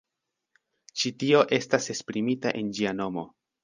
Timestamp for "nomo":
3.03-3.33